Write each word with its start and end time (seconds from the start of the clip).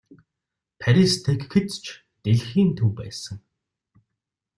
Парис 0.79 1.13
тэгэхэд 1.23 1.67
ч 1.83 1.85
дэлхийн 2.23 2.69
төв 2.77 2.89
байсан. 2.97 3.37